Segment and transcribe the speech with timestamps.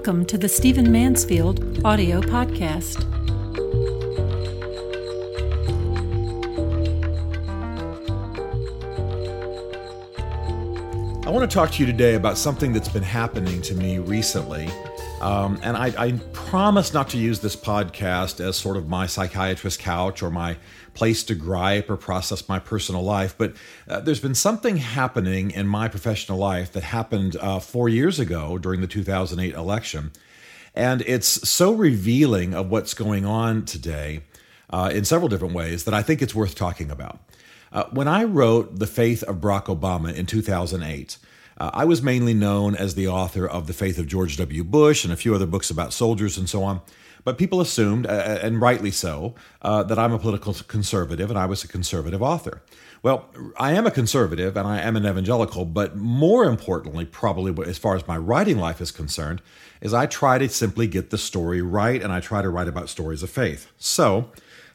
[0.00, 3.04] Welcome to the Stephen Mansfield audio podcast.
[11.26, 14.70] I want to talk to you today about something that's been happening to me recently.
[15.20, 19.78] Um, and I, I, promise not to use this podcast as sort of my psychiatrist
[19.78, 20.56] couch or my
[20.94, 23.34] place to gripe or process my personal life.
[23.36, 23.54] But
[23.86, 28.56] uh, there's been something happening in my professional life that happened uh, four years ago
[28.56, 30.12] during the 2008 election.
[30.74, 34.22] And it's so revealing of what's going on today
[34.70, 37.18] uh, in several different ways that I think it's worth talking about.
[37.72, 41.18] Uh, when I wrote The Faith of Barack Obama in 2008,
[41.60, 44.64] uh, I was mainly known as the author of The Faith of George W.
[44.64, 46.80] Bush and a few other books about soldiers and so on.
[47.22, 51.38] But people assumed, uh, uh and rightly so, uh, that I'm a political conservative and
[51.38, 52.62] I was a conservative author.
[53.02, 57.76] Well, I am a conservative and I am an evangelical, but more importantly, probably as
[57.76, 59.42] far as my writing life is concerned,
[59.82, 62.88] is I try to simply get the story right and I try to write about
[62.88, 63.70] stories of faith.
[63.76, 64.30] So,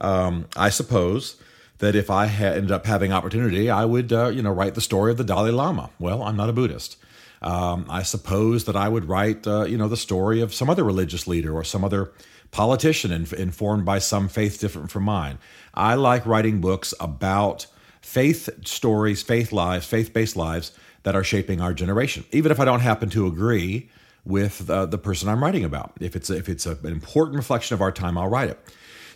[0.00, 1.36] um, I suppose
[1.80, 4.80] that if I had ended up having opportunity, I would, uh, you know, write the
[4.80, 5.90] story of the Dalai Lama.
[5.98, 6.96] Well, I'm not a Buddhist.
[7.42, 10.84] Um, I suppose that I would write, uh, you know, the story of some other
[10.84, 12.12] religious leader or some other
[12.50, 15.38] politician inf- informed by some faith different from mine.
[15.72, 17.66] I like writing books about
[18.02, 22.80] faith stories, faith lives, faith-based lives that are shaping our generation, even if I don't
[22.80, 23.88] happen to agree
[24.24, 25.92] with uh, the person I'm writing about.
[26.00, 28.58] If it's a, if it's a, an important reflection of our time, I'll write it.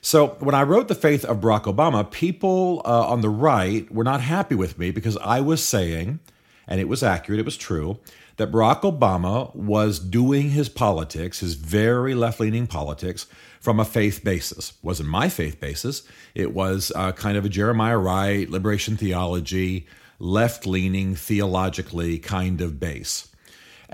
[0.05, 4.05] So when I wrote The Faith of Barack Obama, people uh, on the right were
[4.05, 6.21] not happy with me because I was saying,
[6.69, 7.99] and it was accurate, it was true,
[8.37, 13.27] that Barack Obama was doing his politics, his very left leaning politics,
[13.61, 14.73] from a faith basis.
[14.73, 16.03] It wasn't my faith basis.
[16.35, 19.87] It was uh, kind of a Jeremiah Wright, liberation theology,
[20.19, 23.34] left leaning theologically kind of base.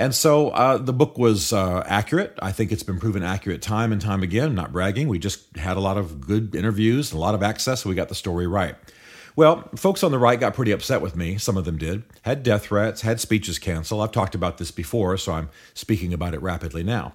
[0.01, 2.39] And so uh, the book was uh, accurate.
[2.41, 4.55] I think it's been proven accurate time and time again.
[4.55, 5.09] Not bragging.
[5.09, 8.09] We just had a lot of good interviews, a lot of access, so we got
[8.09, 8.77] the story right.
[9.37, 11.37] Well, folks on the right got pretty upset with me.
[11.37, 12.05] Some of them did.
[12.23, 14.01] Had death threats, had speeches canceled.
[14.01, 17.13] I've talked about this before, so I'm speaking about it rapidly now.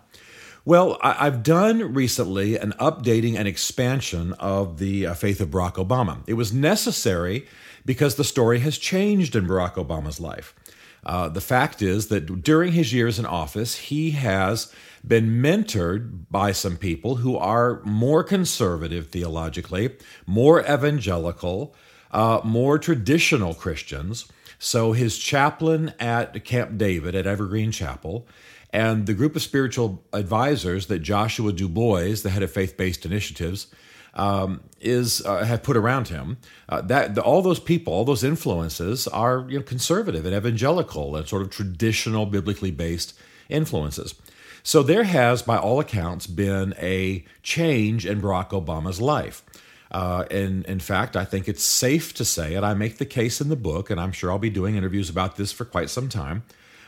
[0.64, 6.20] Well, I've done recently an updating and expansion of the uh, faith of Barack Obama.
[6.28, 7.48] It was necessary
[7.84, 10.54] because the story has changed in Barack Obama's life.
[11.06, 14.74] Uh, the fact is that during his years in office, he has
[15.08, 19.96] been mentored by some people who are more conservative theologically,
[20.26, 21.76] more evangelical,
[22.12, 24.32] uh, more traditional Christians.
[24.58, 28.28] So his chaplain at Camp David at Evergreen Chapel
[28.72, 33.06] and the group of spiritual advisors that Joshua Du Bois, the head of faith based
[33.06, 33.68] initiatives,
[34.16, 36.38] um, is uh, have put around him.
[36.70, 41.16] Uh, that the, all those people, all those influences are you know, conservative and evangelical
[41.16, 43.18] and sort of traditional biblically based
[43.50, 44.16] influences.
[44.64, 49.44] So there has, by all accounts, been a change in Barack Obama's life.
[49.92, 53.40] Uh, and in fact, I think it's safe to say, and I make the case
[53.40, 56.10] in the book, and I'm sure I'll be doing interviews about this for quite some
[56.10, 56.44] time,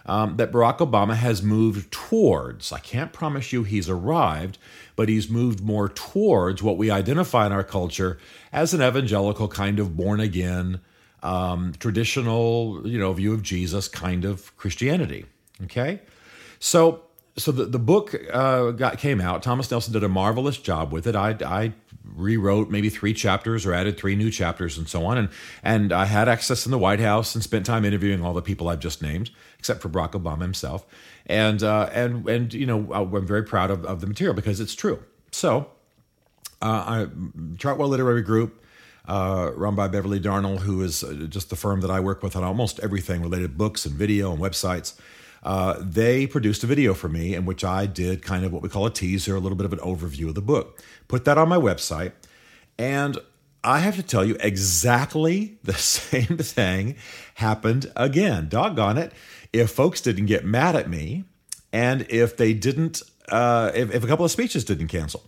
[0.08, 2.72] um, that Barack Obama has moved towards.
[2.72, 4.58] I can't promise you he's arrived,
[4.96, 8.18] but he's moved more towards what we identify in our culture
[8.54, 10.80] as an evangelical kind of born again,
[11.22, 15.26] um, traditional, you know, view of Jesus kind of Christianity.
[15.64, 16.02] Okay,
[16.60, 17.04] so
[17.36, 19.44] so the, the book uh, got came out.
[19.44, 21.16] Thomas Nelson did a marvelous job with it.
[21.16, 21.74] I, I
[22.16, 25.18] rewrote maybe three chapters or added three new chapters and so on.
[25.18, 25.30] And
[25.64, 28.70] and I had access in the White House and spent time interviewing all the people
[28.70, 30.86] I've just named, except for Barack Obama himself.
[31.26, 34.76] And uh, and and you know I'm very proud of, of the material because it's
[34.76, 35.04] true.
[35.32, 35.70] So,
[36.62, 37.08] uh, I,
[37.56, 38.64] Chartwell Literary Group.
[39.08, 42.36] Uh, run by Beverly Darnell, who is uh, just the firm that I work with
[42.36, 45.00] on almost everything related books and video and websites.
[45.44, 48.70] Uh, they produced a video for me in which I did kind of what we
[48.70, 50.82] call a teaser, a little bit of an overview of the book.
[51.08, 52.14] Put that on my website.
[52.78, 53.18] And
[53.64, 56.96] I have to tell you, exactly the same thing
[57.36, 58.50] happened again.
[58.50, 59.14] Doggone it.
[59.54, 61.24] If folks didn't get mad at me,
[61.72, 65.24] and if they didn't, uh, if, if a couple of speeches didn't cancel.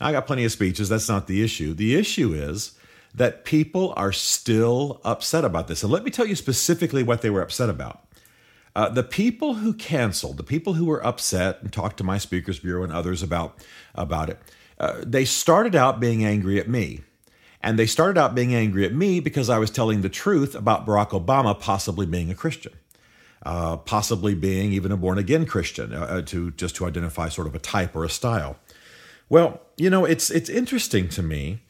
[0.00, 0.88] I got plenty of speeches.
[0.88, 1.74] That's not the issue.
[1.74, 2.72] The issue is
[3.14, 5.82] that people are still upset about this.
[5.82, 8.04] And let me tell you specifically what they were upset about.
[8.78, 12.60] Uh, the people who canceled, the people who were upset and talked to my speakers
[12.60, 13.58] bureau and others about
[13.96, 14.38] about it,
[14.78, 17.00] uh, they started out being angry at me.
[17.60, 20.86] And they started out being angry at me because I was telling the truth about
[20.86, 22.72] Barack Obama possibly being a Christian,
[23.44, 27.48] uh, possibly being even a born again Christian, uh, uh, to just to identify sort
[27.48, 28.58] of a type or a style.
[29.28, 31.62] Well, you know, it's it's interesting to me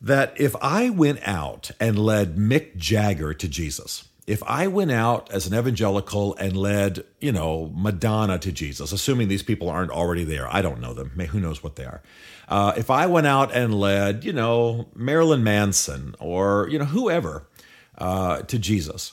[0.00, 5.32] that if I went out and led Mick Jagger to Jesus, if I went out
[5.32, 10.22] as an evangelical and led, you know, Madonna to Jesus, assuming these people aren't already
[10.22, 11.08] there, I don't know them.
[11.10, 12.02] Who knows what they are?
[12.46, 17.48] Uh, if I went out and led, you know, Marilyn Manson or you know whoever
[17.96, 19.12] uh, to Jesus,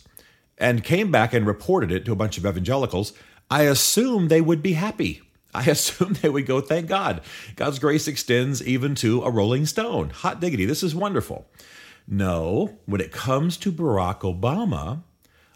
[0.58, 3.14] and came back and reported it to a bunch of evangelicals,
[3.50, 5.22] I assume they would be happy.
[5.56, 7.22] I assume they would go, thank God.
[7.56, 10.10] God's grace extends even to a rolling stone.
[10.10, 10.66] Hot diggity.
[10.66, 11.46] This is wonderful.
[12.08, 15.02] No, when it comes to Barack Obama,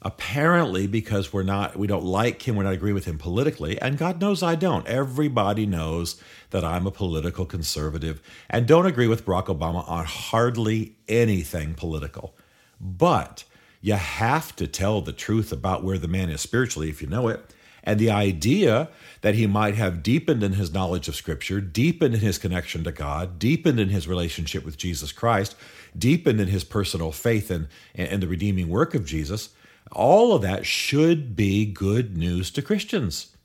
[0.01, 3.98] apparently because we're not we don't like him, we're not agree with him politically, and
[3.98, 4.88] God knows I don't.
[4.88, 10.96] Everybody knows that I'm a political conservative and don't agree with Barack Obama on hardly
[11.07, 12.36] anything political.
[12.81, 13.44] But
[13.81, 17.28] you have to tell the truth about where the man is spiritually if you know
[17.28, 17.54] it.
[17.90, 18.88] And the idea
[19.22, 22.92] that he might have deepened in his knowledge of Scripture, deepened in his connection to
[22.92, 25.56] God, deepened in his relationship with Jesus Christ,
[25.98, 29.50] deepened in his personal faith and, and the redeeming work of Jesus,
[29.92, 33.36] all of that should be good news to Christians.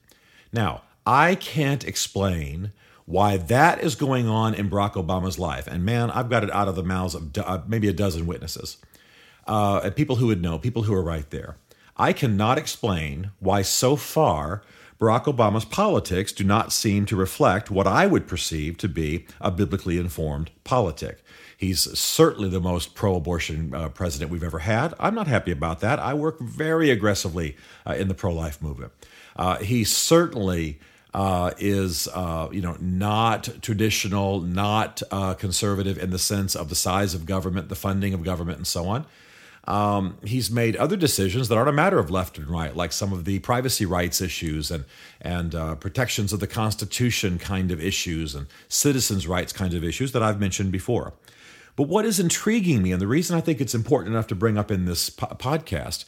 [0.53, 2.73] Now, I can't explain
[3.07, 5.67] why that is going on in Barack Obama's life.
[5.67, 8.77] And man, I've got it out of the mouths of uh, maybe a dozen witnesses,
[9.47, 11.57] uh, people who would know, people who are right there.
[11.97, 14.63] I cannot explain why so far
[15.01, 19.51] Barack Obama's politics do not seem to reflect what I would perceive to be a
[19.51, 21.23] biblically informed politic.
[21.57, 24.95] He's certainly the most pro abortion uh, president we've ever had.
[24.99, 25.99] I'm not happy about that.
[25.99, 27.57] I work very aggressively
[27.87, 28.93] uh, in the pro life movement.
[29.37, 30.79] Uh, he certainly
[31.13, 36.75] uh, is uh, you know not traditional, not uh, conservative in the sense of the
[36.75, 39.07] size of government, the funding of government, and so on.
[39.67, 43.13] Um, he's made other decisions that aren't a matter of left and right, like some
[43.13, 44.85] of the privacy rights issues and
[45.21, 50.13] and uh, protections of the Constitution kind of issues and citizens' rights kind of issues
[50.13, 51.15] that I've mentioned before.
[51.77, 54.59] But what is intriguing me, and the reason I think it's important enough to bring
[54.59, 56.05] up in this po- podcast,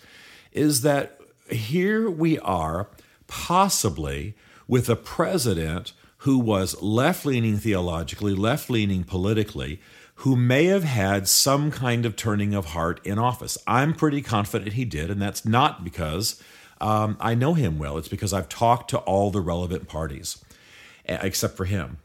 [0.53, 1.19] is that
[1.51, 2.89] here we are,
[3.27, 4.35] possibly
[4.69, 9.81] with a president who was left leaning theologically, left leaning politically,
[10.21, 13.59] who may have had some kind of turning of heart in office.
[13.67, 16.43] I'm pretty confident he did, and that's not because
[16.81, 17.99] um, I know him well.
[17.99, 20.43] It's because I've talked to all the relevant parties,
[21.05, 21.99] except for him.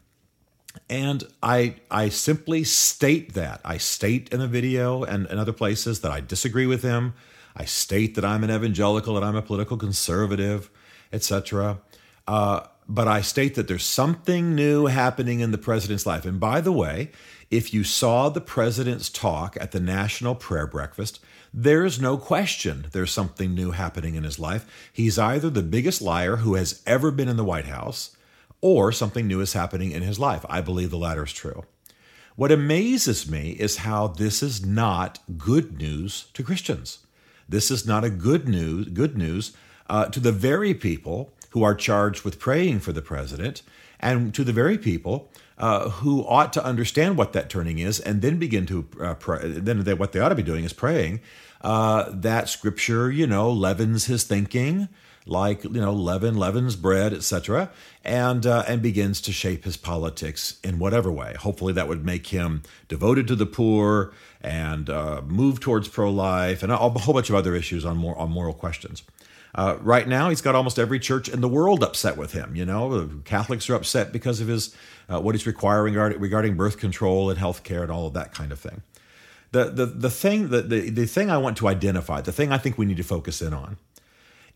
[0.88, 3.60] And I, I simply state that.
[3.64, 7.14] I state in the video and, in other places that I disagree with him.
[7.54, 10.70] I state that I'm an evangelical, that I'm a political conservative,
[11.12, 11.78] etc.
[12.26, 16.24] Uh, but I state that there's something new happening in the president's life.
[16.24, 17.10] And by the way,
[17.50, 21.20] if you saw the president's talk at the National Prayer Breakfast,
[21.54, 24.64] there's no question there's something new happening in his life.
[24.92, 28.16] He's either the biggest liar who has ever been in the White House,
[28.62, 30.46] or something new is happening in his life.
[30.48, 31.64] I believe the latter is true.
[32.36, 37.00] What amazes me is how this is not good news to Christians.
[37.48, 39.54] This is not a good news, good news
[39.90, 43.62] uh, to the very people who are charged with praying for the president
[44.00, 48.20] and to the very people uh, who ought to understand what that turning is and
[48.20, 49.40] then begin to uh, pray.
[49.44, 51.20] Then they, what they ought to be doing is praying
[51.62, 54.88] uh, that Scripture, you know, leavens his thinking,
[55.24, 57.70] like you know, leaven leavens bread, etc.,
[58.04, 61.34] and uh, and begins to shape his politics in whatever way.
[61.38, 66.72] Hopefully, that would make him devoted to the poor and uh, move towards pro-life and
[66.72, 69.04] a, whole bunch of other issues on more on moral questions.
[69.54, 72.56] Uh, right now, he's got almost every church in the world upset with him.
[72.56, 74.74] You know, Catholics are upset because of his
[75.08, 78.32] uh, what he's requiring regarding, regarding birth control and health care and all of that
[78.32, 78.82] kind of thing.
[79.50, 82.58] The, the, the thing the, the, the thing I want to identify, the thing I
[82.58, 83.76] think we need to focus in on,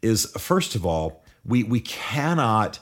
[0.00, 2.78] is first of all, we, we cannot,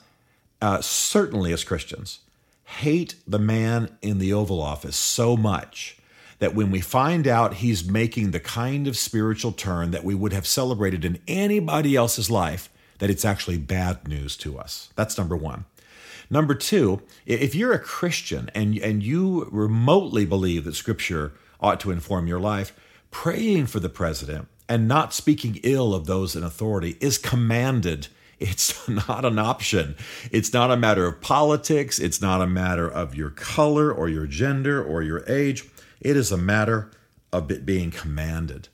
[0.63, 2.21] uh, certainly as Christians,
[2.65, 5.99] hate the man in the Oval Office so much
[6.39, 10.33] that when we find out he's making the kind of spiritual turn that we would
[10.33, 14.91] have celebrated in anybody else's life, that it's actually bad news to us.
[14.97, 15.65] That's number one.
[16.31, 21.91] Number two, if you're a Christian and, and you remotely believe that Scripture ought to
[21.91, 22.73] inform your life,
[23.11, 28.09] praying for the president and not speaking ill of those in authority is commanded.
[28.41, 29.95] It's not an option.
[30.33, 32.01] It's not a matter of politics.
[32.01, 35.65] It's not a matter of your color or your gender or your age.
[36.01, 36.91] It is a matter
[37.33, 38.69] of it being commanded.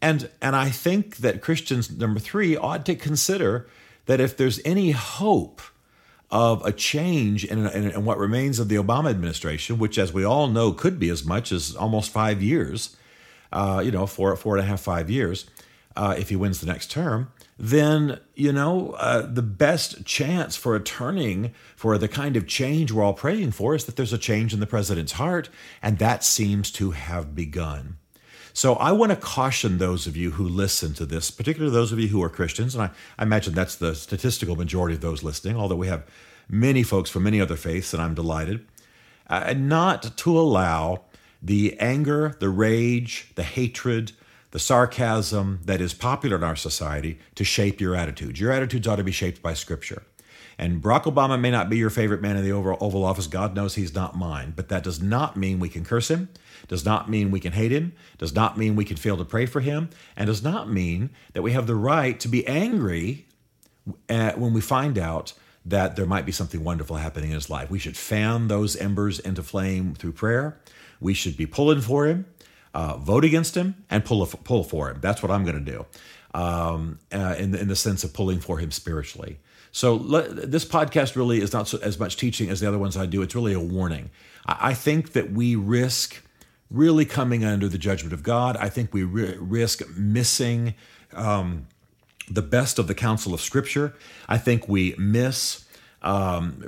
[0.00, 3.66] And, and I think that Christians, number three, ought to consider
[4.06, 5.62] that if there's any hope
[6.30, 10.24] of a change in, in, in, what remains of the Obama administration, which, as we
[10.24, 12.96] all know, could be as much as almost five years,
[13.52, 15.46] uh, you know, four, four and a half, five years,
[15.96, 20.74] uh, if he wins the next term, then, you know, uh, the best chance for
[20.74, 24.18] a turning for the kind of change we're all praying for is that there's a
[24.18, 25.48] change in the president's heart,
[25.80, 27.96] and that seems to have begun.
[28.52, 31.98] So I want to caution those of you who listen to this, particularly those of
[31.98, 35.56] you who are Christians, and I, I imagine that's the statistical majority of those listening,
[35.56, 36.06] although we have
[36.48, 38.66] many folks from many other faiths, and I'm delighted,
[39.28, 41.02] uh, not to allow
[41.42, 44.12] the anger, the rage, the hatred,
[44.54, 48.38] the sarcasm that is popular in our society to shape your attitudes.
[48.38, 50.04] Your attitudes ought to be shaped by Scripture.
[50.56, 53.26] And Barack Obama may not be your favorite man in the Oval Office.
[53.26, 54.52] God knows he's not mine.
[54.54, 56.28] But that does not mean we can curse him,
[56.68, 59.44] does not mean we can hate him, does not mean we can fail to pray
[59.46, 63.26] for him, and does not mean that we have the right to be angry
[64.08, 65.32] at, when we find out
[65.66, 67.72] that there might be something wonderful happening in his life.
[67.72, 70.60] We should fan those embers into flame through prayer.
[71.00, 72.26] We should be pulling for him,
[72.74, 74.98] uh, vote against him, and pull, a, pull for him.
[75.00, 75.86] That's what I'm going to do
[76.34, 79.38] um, uh, in, the, in the sense of pulling for him spiritually.
[79.72, 83.06] So this podcast really is not so, as much teaching as the other ones I
[83.06, 83.22] do.
[83.22, 84.10] It's really a warning.
[84.46, 86.22] I, I think that we risk
[86.70, 88.56] really coming under the judgment of God.
[88.56, 90.74] I think we ri- risk missing
[91.12, 91.66] um,
[92.28, 93.94] the best of the counsel of Scripture.
[94.28, 95.63] I think we miss
[96.04, 96.62] um,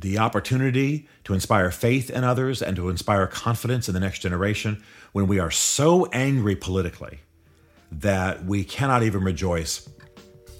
[0.00, 4.82] the opportunity to inspire faith in others and to inspire confidence in the next generation
[5.12, 7.20] when we are so angry politically
[7.90, 9.88] that we cannot even rejoice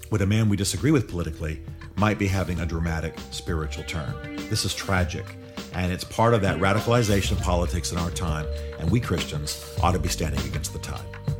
[0.09, 1.61] with a man we disagree with politically
[1.95, 4.13] might be having a dramatic spiritual turn.
[4.49, 5.25] This is tragic,
[5.73, 8.47] and it's part of that radicalization of politics in our time,
[8.79, 11.36] and we Christians ought to be standing against the tide.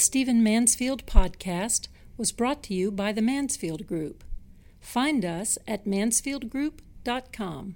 [0.00, 4.24] This Stephen Mansfield podcast was brought to you by the Mansfield Group.
[4.80, 7.74] Find us at mansfieldgroup.com.